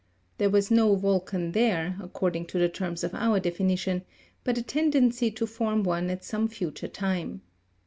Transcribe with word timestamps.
There 0.39 0.49
was 0.49 0.71
no 0.71 0.95
volcan 0.95 1.51
there, 1.51 1.95
according 2.01 2.47
to 2.47 2.57
the 2.57 2.69
terms 2.69 3.03
of 3.03 3.13
our 3.13 3.39
definition, 3.39 4.01
but 4.43 4.57
a 4.57 4.63
tendency 4.63 5.29
to 5.29 5.45
form 5.45 5.83
one 5.83 6.09
at 6.09 6.25
some 6.25 6.47
future 6.47 6.87
time. 6.87 7.43